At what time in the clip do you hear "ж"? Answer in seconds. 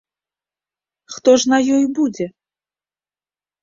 1.43-1.53